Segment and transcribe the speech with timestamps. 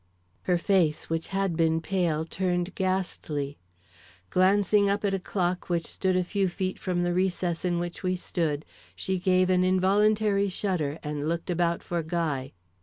[0.49, 3.59] Her face, which had been pale, turned ghastly.
[4.31, 8.01] Glancing up at a clock which stood a few feet from the recess in which
[8.01, 12.51] we stood, she gave an involuntary shudder and looked about for Guy.